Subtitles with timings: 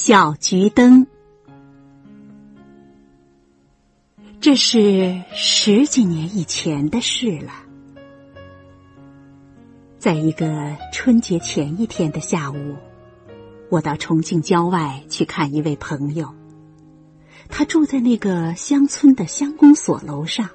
[0.00, 1.08] 小桔灯，
[4.40, 7.50] 这是十几年以前的事了。
[9.98, 12.76] 在一个春节前一天的下午，
[13.70, 16.32] 我到重庆郊外去看一位朋友。
[17.48, 20.48] 他住在那个乡村的乡公所楼上。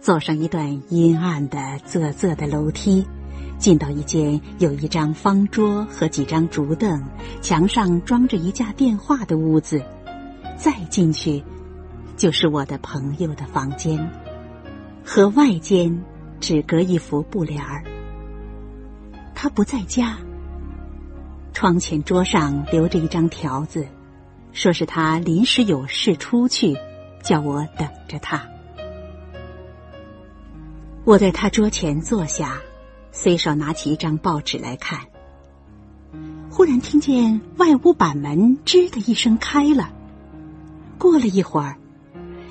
[0.00, 3.06] 走上一段阴暗的、仄仄的楼梯。
[3.62, 7.00] 进到一间有一张方桌和几张竹凳，
[7.40, 9.80] 墙上装着一架电话的屋子，
[10.56, 11.40] 再进去，
[12.16, 14.10] 就是我的朋友的房间，
[15.04, 15.96] 和外间
[16.40, 17.84] 只隔一幅布帘儿。
[19.32, 20.18] 他不在家。
[21.52, 23.86] 窗前桌上留着一张条子，
[24.50, 26.76] 说是他临时有事出去，
[27.22, 28.42] 叫我等着他。
[31.04, 32.60] 我在他桌前坐下。
[33.14, 34.98] 随手拿起一张报纸来看，
[36.50, 39.92] 忽然听见外屋板门“吱”的一声开了。
[40.98, 41.76] 过了一会儿，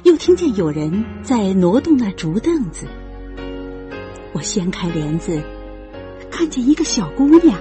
[0.03, 2.85] 又听见有人在挪动那竹凳子。
[4.33, 5.41] 我掀开帘子，
[6.29, 7.59] 看见一个小姑娘，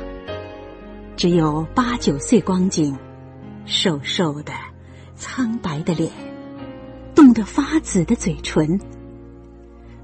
[1.16, 2.96] 只有八九岁光景，
[3.64, 4.52] 瘦瘦的、
[5.16, 6.12] 苍白的脸，
[7.14, 8.78] 冻得发紫的嘴唇，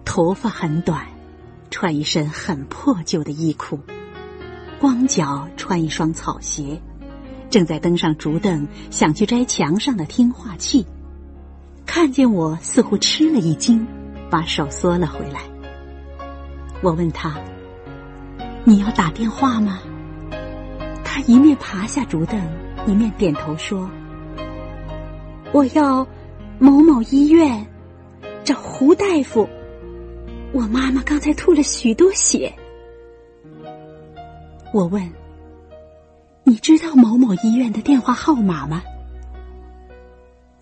[0.05, 1.07] 头发很短。
[1.71, 3.79] 穿一身很破旧的衣裤，
[4.81, 6.81] 光脚穿一双草鞋，
[7.51, 10.87] 正在登上竹凳，想去摘墙上的听话器。
[11.85, 13.87] 看见我，似乎吃了一惊，
[14.31, 15.41] 把手缩了回来。
[16.83, 17.37] 我问他
[18.65, 19.79] ：“你要打电话吗？”
[21.03, 22.41] 他一面爬下竹凳，
[22.87, 23.89] 一面点头说
[25.53, 26.07] ：“我要
[26.59, 27.67] 某某医院
[28.45, 29.49] 找胡大夫。”
[30.53, 32.53] 我妈妈刚才吐了许多血。
[34.73, 35.13] 我问
[36.45, 38.83] ：“你知道某某医院的电话号码吗？”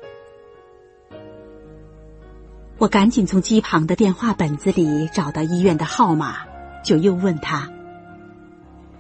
[2.79, 6.37] 我赶紧从机旁的电话本子里找到医院的号码，
[6.85, 7.69] 就又问他：“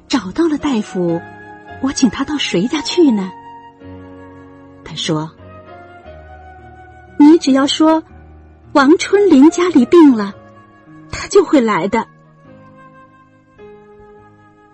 [0.08, 1.20] 找到了大夫，
[1.82, 3.30] 我请他到谁家去呢？”
[4.82, 5.30] 他说。
[7.38, 8.02] 只要说
[8.72, 10.34] 王春林家里病了，
[11.10, 12.06] 他就会来的。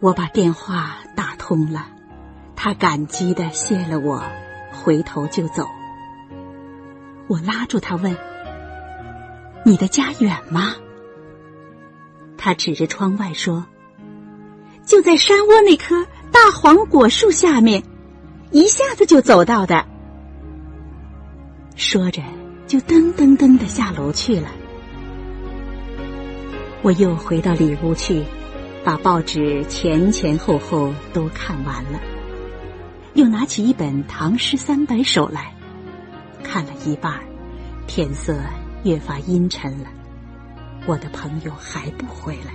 [0.01, 1.87] 我把电话打通了，
[2.57, 4.23] 他感激的谢了我，
[4.73, 5.69] 回头就走。
[7.27, 8.15] 我拉住他问
[9.65, 10.75] ：“你的家远吗？”
[12.37, 13.65] 他指着窗外说
[14.85, 17.83] ：“就在山窝那棵大黄果树下面，
[18.51, 19.87] 一下子就走到的。”
[21.77, 22.23] 说着。
[22.67, 24.49] 就噔噔噔的下楼去了。
[26.83, 28.23] 我又回到里屋去，
[28.85, 32.01] 把报纸前前后后都看完了，
[33.15, 35.53] 又拿起一本《唐诗三百首》来
[36.43, 37.21] 看了一半，
[37.87, 38.39] 天色
[38.83, 39.87] 越发阴沉了。
[40.87, 42.53] 我的朋友还不回来，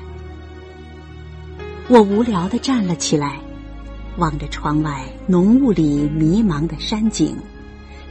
[1.87, 3.39] 我无聊的站了起来，
[4.17, 7.35] 望着窗外浓雾里迷茫的山景。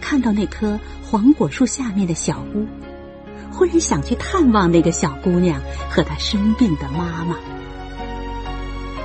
[0.01, 2.67] 看到那棵黄果树下面的小屋，
[3.53, 5.61] 忽然想去探望那个小姑娘
[5.91, 7.37] 和她生病的妈妈。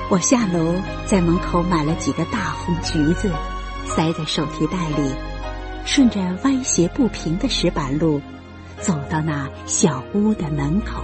[0.09, 3.31] 我下楼，在门口买了几个大红橘子，
[3.85, 5.11] 塞在手提袋里，
[5.85, 8.21] 顺着歪斜不平的石板路，
[8.79, 11.03] 走到那小屋的门口。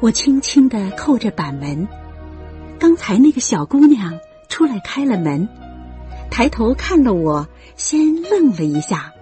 [0.00, 1.88] 我轻轻的扣着板门，
[2.78, 4.12] 刚才那个小姑娘
[4.48, 5.48] 出来开了门。
[6.34, 9.12] 抬头看了我，先愣了一下，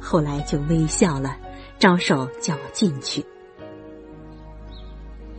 [0.00, 1.36] 后来就微笑了，
[1.78, 3.26] 招手叫我进去。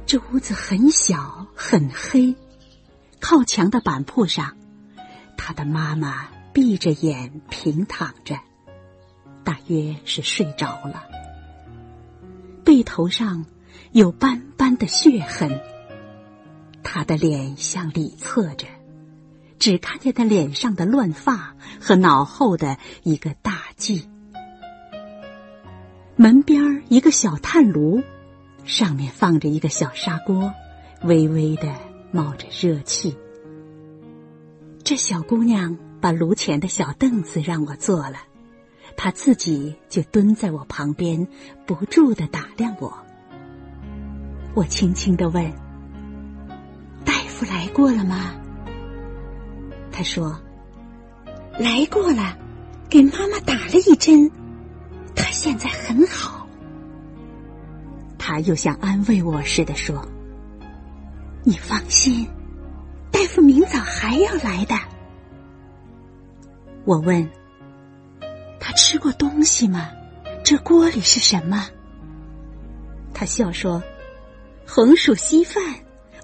[0.06, 2.35] 这屋子很小很黑，
[3.20, 4.56] 靠墙的板铺上，
[5.35, 8.38] 他的妈妈闭着眼平躺着，
[9.44, 11.06] 大约是睡着了。
[12.64, 13.47] 背头上
[13.94, 15.59] 有斑斑的血痕，
[16.84, 18.67] 他的脸向里侧着。
[19.59, 24.06] 只看见他脸上的乱发和脑后的一个大髻。
[26.16, 28.02] 门边一个小炭炉，
[28.66, 30.53] 上面放着一个小砂锅，
[31.03, 31.76] 微微的
[32.11, 33.17] 冒着热气。
[34.84, 38.17] 这小姑娘把炉前的小凳子让我坐了，
[38.97, 41.28] 她自己就蹲在我旁边，
[41.66, 42.97] 不住的打量我。
[44.56, 45.53] 我轻轻的问
[47.06, 48.34] ：“大夫来过了吗？”
[49.99, 50.40] 他说
[51.59, 52.37] ：“来过了，
[52.90, 54.31] 给妈妈打了一针，
[55.13, 56.47] 她现在很好。”
[58.17, 60.07] 他又像安慰我似的说
[61.43, 62.25] ：“你放心，
[63.11, 64.79] 大夫明早还要来的。
[66.85, 67.29] 我问
[68.57, 69.90] ：“他吃过东西吗？
[70.46, 71.67] 这锅里是什么？”
[73.13, 73.84] 他笑说
[74.66, 75.61] ：“红薯稀饭，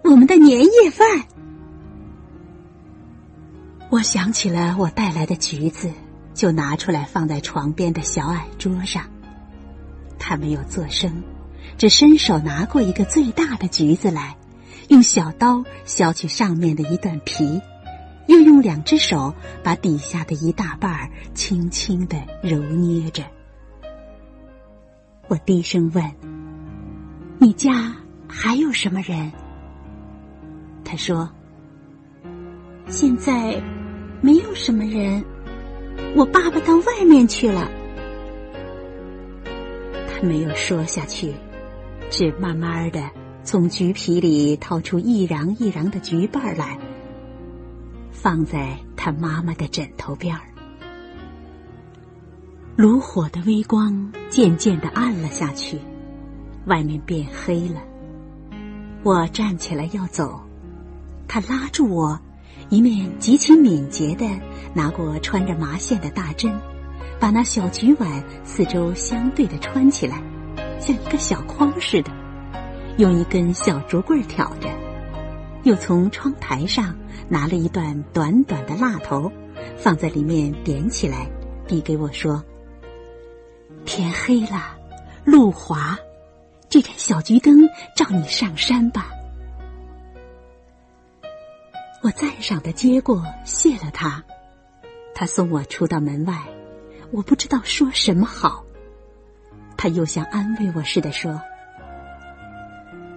[0.01, 1.05] 我们的年夜饭。”
[3.95, 5.89] 我想起了我带来的橘子，
[6.33, 9.05] 就拿出来放在床边的小矮桌上。
[10.19, 11.23] 他没有作声，
[11.77, 14.35] 只伸手拿过一个最大的橘子来，
[14.89, 17.61] 用小刀削去上面的一段皮，
[18.27, 19.33] 又用两只手
[19.63, 23.23] 把底下的一大半儿轻轻的揉捏着。
[25.29, 26.03] 我低声问
[27.39, 27.95] ：“你家
[28.27, 29.31] 还有什么人？”
[30.83, 31.29] 他说
[32.91, 33.63] ：“现在。”
[34.21, 35.23] 没有什么人，
[36.15, 37.69] 我爸爸到外面去了。
[40.07, 41.33] 他没有说下去，
[42.09, 43.09] 只慢慢的
[43.43, 46.77] 从橘皮里掏出一瓤一瓤的橘瓣来，
[48.11, 50.41] 放在他妈妈的枕头边儿。
[52.75, 55.77] 炉火的微光渐渐的暗了下去，
[56.65, 57.81] 外面变黑了。
[59.03, 60.41] 我站起来要走，
[61.27, 62.19] 他拉住我。
[62.69, 64.25] 一面极其敏捷的
[64.73, 66.59] 拿过穿着麻线的大针，
[67.19, 70.21] 把那小菊碗四周相对的穿起来，
[70.79, 72.11] 像一个小筐似的，
[72.97, 74.69] 用一根小竹棍挑着，
[75.63, 76.95] 又从窗台上
[77.29, 79.31] 拿了一段短短的蜡头，
[79.77, 81.29] 放在里面点起来，
[81.67, 82.43] 递给我说
[83.85, 84.75] ：“天黑了，
[85.23, 85.97] 路滑，
[86.67, 89.11] 这盏小桔灯照你上山吧。”
[92.15, 94.23] 赞赏的接过，谢了他。
[95.13, 96.41] 他送我出到门外，
[97.11, 98.63] 我不知道说什么好。
[99.75, 101.41] 他又像安慰我似的说：“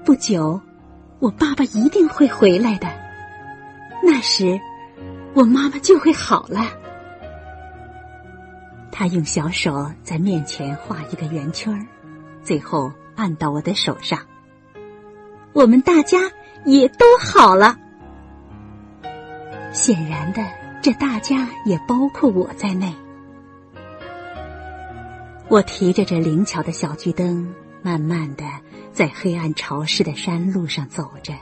[0.04, 0.60] 不久，
[1.20, 2.88] 我爸爸一定会回来的。
[4.02, 4.60] 那时，
[5.32, 6.66] 我妈妈就会好了。”
[8.90, 11.86] 他用小手在面前画一个圆圈，
[12.42, 14.18] 最后按到我的手上。
[15.52, 16.18] 我们大家
[16.64, 17.78] 也都好了。
[19.72, 20.42] 显然的，
[20.82, 22.92] 这大家也包括我在内。
[25.48, 28.44] 我提着这灵巧的小桔灯，慢慢的
[28.92, 31.34] 在黑暗潮湿的山路上走着。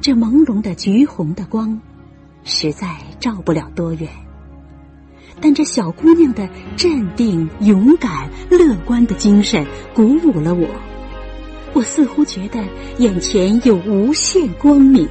[0.00, 1.80] 这朦胧的橘红的光，
[2.44, 4.08] 实在照不了多远。
[5.40, 10.66] 但这小姑娘的镇定、勇敢、乐观的精神鼓舞了我。
[11.72, 12.62] 我似乎觉得
[12.98, 15.08] 眼前有无限光明。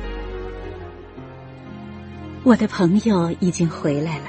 [2.50, 4.26] 我的朋友已经回来了，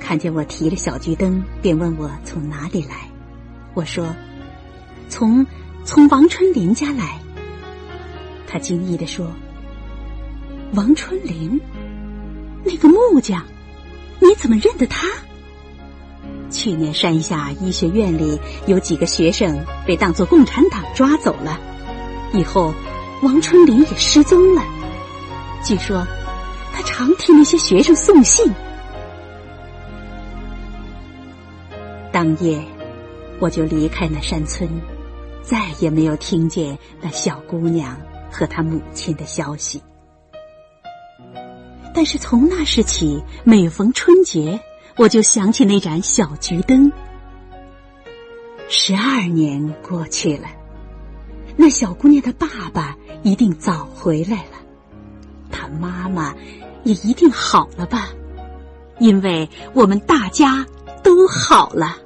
[0.00, 3.08] 看见我提了小桔灯，便问我从哪里来。
[3.74, 4.12] 我说
[5.08, 5.46] ：“从
[5.84, 7.20] 从王春林家来。”
[8.48, 9.32] 他惊异的说
[10.74, 11.60] ：“王春林，
[12.64, 13.46] 那个木匠，
[14.18, 15.06] 你怎么认得他？
[16.50, 21.60] 去年山下医学院里有几个学生被当作共产党抓走了，
[22.34, 22.74] 以后
[23.22, 24.64] 王春林也失踪了。
[25.62, 26.04] 据说。”
[26.72, 28.52] 他常替那些学生送信。
[32.12, 32.62] 当夜，
[33.38, 34.68] 我就离开那山村，
[35.42, 37.96] 再也没有听见那小姑娘
[38.30, 39.82] 和她母亲的消息。
[41.94, 44.60] 但是从那时起，每逢春节，
[44.96, 46.92] 我就想起那盏小桔灯。
[48.68, 50.46] 十二年过去了，
[51.56, 54.59] 那小姑娘的爸爸一定早回来了。
[55.78, 56.34] 妈妈
[56.84, 58.08] 也一定好了吧，
[58.98, 60.66] 因为我们大家
[61.02, 61.96] 都好了。